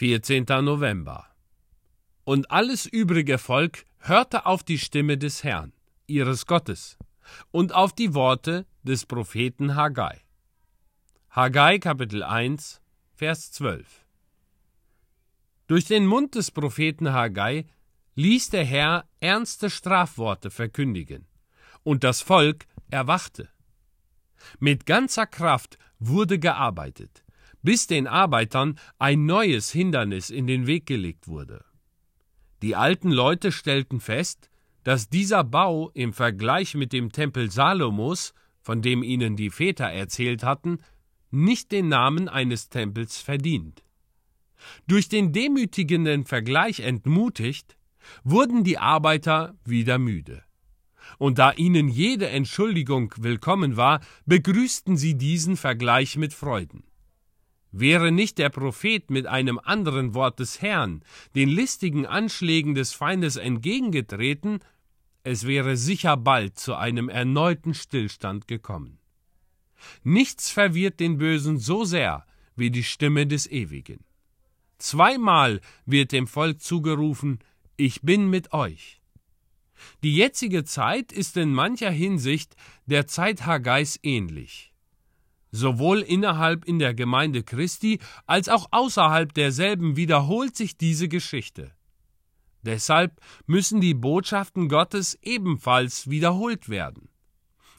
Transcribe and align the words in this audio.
14. 0.00 0.46
November. 0.62 1.26
Und 2.24 2.50
alles 2.50 2.86
übrige 2.86 3.36
Volk 3.36 3.84
hörte 3.98 4.46
auf 4.46 4.62
die 4.62 4.78
Stimme 4.78 5.18
des 5.18 5.44
Herrn, 5.44 5.74
ihres 6.06 6.46
Gottes, 6.46 6.96
und 7.50 7.74
auf 7.74 7.92
die 7.92 8.14
Worte 8.14 8.64
des 8.82 9.04
Propheten 9.04 9.74
Haggai. 9.74 10.22
Haggai 11.28 11.78
Kapitel 11.78 12.22
1, 12.22 12.80
Vers 13.14 13.52
12. 13.52 14.06
Durch 15.66 15.84
den 15.84 16.06
Mund 16.06 16.34
des 16.34 16.50
Propheten 16.50 17.12
Haggai 17.12 17.66
ließ 18.14 18.48
der 18.48 18.64
Herr 18.64 19.06
ernste 19.20 19.68
Strafworte 19.68 20.50
verkündigen, 20.50 21.26
und 21.82 22.04
das 22.04 22.22
Volk 22.22 22.64
erwachte. 22.88 23.50
Mit 24.60 24.86
ganzer 24.86 25.26
Kraft 25.26 25.76
wurde 25.98 26.38
gearbeitet, 26.38 27.22
bis 27.62 27.86
den 27.86 28.06
Arbeitern 28.06 28.78
ein 28.98 29.26
neues 29.26 29.70
Hindernis 29.70 30.30
in 30.30 30.46
den 30.46 30.66
Weg 30.66 30.86
gelegt 30.86 31.28
wurde. 31.28 31.64
Die 32.62 32.76
alten 32.76 33.10
Leute 33.10 33.52
stellten 33.52 34.00
fest, 34.00 34.50
dass 34.84 35.08
dieser 35.08 35.44
Bau 35.44 35.90
im 35.94 36.12
Vergleich 36.12 36.74
mit 36.74 36.92
dem 36.92 37.12
Tempel 37.12 37.50
Salomos, 37.50 38.34
von 38.60 38.82
dem 38.82 39.02
ihnen 39.02 39.36
die 39.36 39.50
Väter 39.50 39.86
erzählt 39.86 40.42
hatten, 40.42 40.78
nicht 41.30 41.72
den 41.72 41.88
Namen 41.88 42.28
eines 42.28 42.68
Tempels 42.68 43.18
verdient. 43.18 43.84
Durch 44.86 45.08
den 45.08 45.32
demütigenden 45.32 46.24
Vergleich 46.24 46.80
entmutigt, 46.80 47.76
wurden 48.24 48.64
die 48.64 48.78
Arbeiter 48.78 49.54
wieder 49.64 49.98
müde. 49.98 50.42
Und 51.18 51.38
da 51.38 51.52
ihnen 51.52 51.88
jede 51.88 52.28
Entschuldigung 52.28 53.12
willkommen 53.18 53.76
war, 53.76 54.00
begrüßten 54.26 54.96
sie 54.96 55.16
diesen 55.16 55.56
Vergleich 55.56 56.16
mit 56.16 56.34
Freuden. 56.34 56.84
Wäre 57.72 58.10
nicht 58.10 58.38
der 58.38 58.48
Prophet 58.50 59.10
mit 59.10 59.26
einem 59.26 59.60
anderen 59.62 60.14
Wort 60.14 60.40
des 60.40 60.60
Herrn 60.60 61.04
den 61.34 61.48
listigen 61.48 62.04
Anschlägen 62.06 62.74
des 62.74 62.92
Feindes 62.92 63.36
entgegengetreten, 63.36 64.60
es 65.22 65.46
wäre 65.46 65.76
sicher 65.76 66.16
bald 66.16 66.58
zu 66.58 66.74
einem 66.74 67.08
erneuten 67.08 67.74
Stillstand 67.74 68.48
gekommen. 68.48 68.98
Nichts 70.02 70.50
verwirrt 70.50 70.98
den 71.00 71.18
Bösen 71.18 71.58
so 71.58 71.84
sehr 71.84 72.26
wie 72.56 72.70
die 72.70 72.84
Stimme 72.84 73.26
des 73.26 73.46
Ewigen. 73.50 74.04
Zweimal 74.78 75.60
wird 75.86 76.12
dem 76.12 76.26
Volk 76.26 76.60
zugerufen, 76.60 77.38
ich 77.76 78.02
bin 78.02 78.28
mit 78.28 78.52
euch. 78.52 79.00
Die 80.02 80.14
jetzige 80.14 80.64
Zeit 80.64 81.12
ist 81.12 81.36
in 81.36 81.52
mancher 81.52 81.90
Hinsicht 81.90 82.56
der 82.86 83.06
Zeit 83.06 83.46
Haggais 83.46 83.98
ähnlich. 84.02 84.69
Sowohl 85.52 86.00
innerhalb 86.00 86.64
in 86.64 86.78
der 86.78 86.94
Gemeinde 86.94 87.42
Christi 87.42 87.98
als 88.26 88.48
auch 88.48 88.68
außerhalb 88.70 89.34
derselben 89.34 89.96
wiederholt 89.96 90.56
sich 90.56 90.76
diese 90.76 91.08
Geschichte. 91.08 91.72
Deshalb 92.62 93.20
müssen 93.46 93.80
die 93.80 93.94
Botschaften 93.94 94.68
Gottes 94.68 95.18
ebenfalls 95.22 96.10
wiederholt 96.10 96.68
werden. 96.68 97.08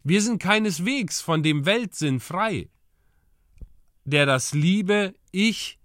Wir 0.04 0.22
sind 0.22 0.42
keineswegs 0.42 1.22
von 1.22 1.44
dem 1.44 1.66
Weltsinn 1.66 2.20
frei, 2.20 2.70
der 4.04 4.26
das 4.26 4.54
liebe 4.54 5.14
Ich 5.32 5.80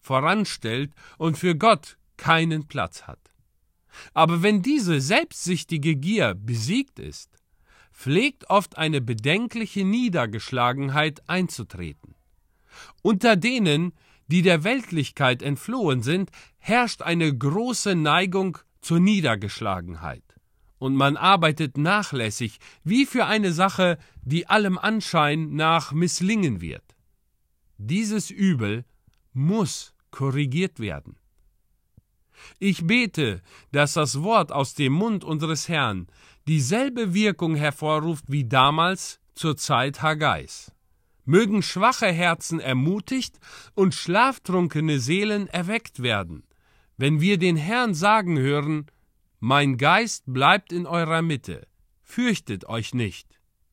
voranstellt 0.00 0.92
und 1.18 1.36
für 1.36 1.56
Gott 1.56 1.98
keinen 2.16 2.68
Platz 2.68 3.02
hat. 3.02 3.18
Aber 4.14 4.42
wenn 4.42 4.62
diese 4.62 5.00
selbstsüchtige 5.00 5.96
Gier 5.96 6.34
besiegt 6.34 6.98
ist, 6.98 7.36
pflegt 7.96 8.50
oft 8.50 8.76
eine 8.76 9.00
bedenkliche 9.00 9.84
Niedergeschlagenheit 9.84 11.28
einzutreten. 11.28 12.14
Unter 13.02 13.36
denen, 13.36 13.94
die 14.28 14.42
der 14.42 14.64
Weltlichkeit 14.64 15.42
entflohen 15.42 16.02
sind, 16.02 16.30
herrscht 16.58 17.00
eine 17.00 17.34
große 17.36 17.94
Neigung 17.94 18.58
zur 18.82 19.00
Niedergeschlagenheit. 19.00 20.22
Und 20.78 20.94
man 20.94 21.16
arbeitet 21.16 21.78
nachlässig, 21.78 22.58
wie 22.84 23.06
für 23.06 23.24
eine 23.24 23.52
Sache, 23.52 23.98
die 24.22 24.46
allem 24.46 24.76
Anschein 24.76 25.54
nach 25.54 25.92
misslingen 25.92 26.60
wird. 26.60 26.84
Dieses 27.78 28.30
Übel 28.30 28.84
muss 29.32 29.94
korrigiert 30.10 30.80
werden. 30.80 31.16
Ich 32.58 32.86
bete, 32.86 33.42
dass 33.72 33.94
das 33.94 34.22
Wort 34.22 34.52
aus 34.52 34.74
dem 34.74 34.92
Mund 34.92 35.24
unseres 35.24 35.68
Herrn 35.68 36.06
dieselbe 36.46 37.14
Wirkung 37.14 37.56
hervorruft 37.56 38.24
wie 38.28 38.44
damals 38.44 39.20
zur 39.34 39.56
Zeit 39.56 40.02
Haggais. 40.02 40.72
Mögen 41.24 41.62
schwache 41.62 42.06
Herzen 42.06 42.60
ermutigt 42.60 43.40
und 43.74 43.94
schlaftrunkene 43.94 45.00
Seelen 45.00 45.48
erweckt 45.48 46.02
werden, 46.02 46.44
wenn 46.96 47.20
wir 47.20 47.36
den 47.36 47.56
Herrn 47.56 47.94
sagen 47.94 48.38
hören, 48.38 48.86
Mein 49.40 49.76
Geist 49.76 50.24
bleibt 50.26 50.72
in 50.72 50.86
eurer 50.86 51.22
Mitte, 51.22 51.66
fürchtet 52.02 52.66
euch 52.68 52.94
nicht. 52.94 53.35